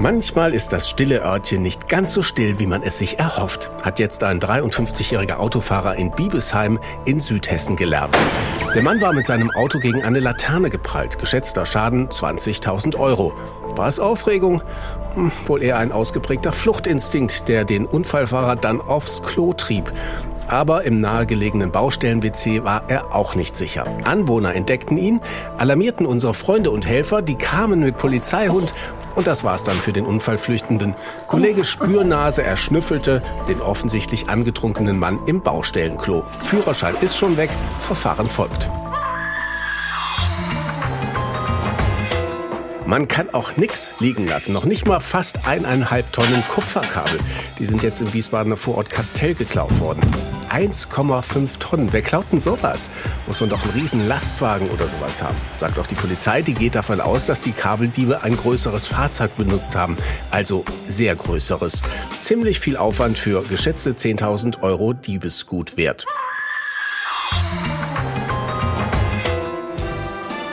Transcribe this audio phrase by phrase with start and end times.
[0.00, 3.98] Manchmal ist das stille Örtchen nicht ganz so still, wie man es sich erhofft, hat
[3.98, 8.16] jetzt ein 53-jähriger Autofahrer in Biebesheim in Südhessen gelernt.
[8.76, 11.18] Der Mann war mit seinem Auto gegen eine Laterne geprallt.
[11.18, 13.34] Geschätzter Schaden 20.000 Euro.
[13.74, 14.62] War es Aufregung?
[15.14, 19.92] Hm, wohl eher ein ausgeprägter Fluchtinstinkt, der den Unfallfahrer dann aufs Klo trieb.
[20.46, 23.84] Aber im nahegelegenen Baustellen-WC war er auch nicht sicher.
[24.04, 25.20] Anwohner entdeckten ihn,
[25.58, 28.72] alarmierten unsere Freunde und Helfer, die kamen mit Polizeihund
[29.14, 30.94] und das war's dann für den Unfallflüchtenden.
[31.26, 36.24] Kollege Spürnase erschnüffelte den offensichtlich angetrunkenen Mann im Baustellenklo.
[36.42, 38.70] Führerschein ist schon weg, Verfahren folgt.
[42.88, 44.54] Man kann auch nichts liegen lassen.
[44.54, 47.20] Noch nicht mal fast eineinhalb Tonnen Kupferkabel.
[47.58, 50.00] Die sind jetzt im Wiesbadener Vorort Kastell geklaut worden.
[50.48, 51.92] 1,5 Tonnen.
[51.92, 52.90] Wer klaut denn sowas?
[53.26, 55.36] Muss man doch einen riesen Lastwagen oder sowas haben.
[55.60, 59.76] Sagt auch die Polizei, die geht davon aus, dass die Kabeldiebe ein größeres Fahrzeug benutzt
[59.76, 59.98] haben.
[60.30, 61.82] Also sehr größeres.
[62.20, 66.06] Ziemlich viel Aufwand für geschätzte 10.000 Euro Diebesgut wert.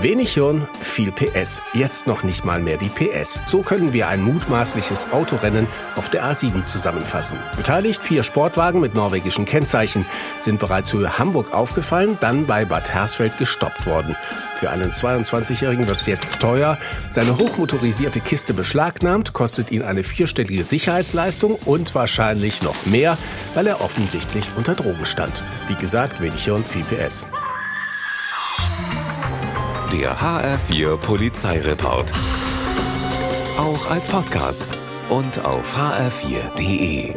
[0.00, 1.60] Wenig Hirn, viel PS.
[1.74, 3.40] Jetzt noch nicht mal mehr die PS.
[3.46, 7.36] So können wir ein mutmaßliches Autorennen auf der A7 zusammenfassen.
[7.56, 10.06] Beteiligt vier Sportwagen mit norwegischen Kennzeichen
[10.38, 14.14] sind bereits Höhe Hamburg aufgefallen, dann bei Bad Hersfeld gestoppt worden.
[14.60, 16.78] Für einen 22-Jährigen wird es jetzt teuer.
[17.10, 23.18] Seine hochmotorisierte Kiste beschlagnahmt, kostet ihn eine vierstellige Sicherheitsleistung und wahrscheinlich noch mehr,
[23.54, 25.42] weil er offensichtlich unter Drogen stand.
[25.66, 27.26] Wie gesagt, wenig Hirn, viel PS.
[29.92, 32.12] Der HR4 Polizeireport.
[33.58, 34.66] Auch als Podcast
[35.08, 37.14] und auf hr4.de.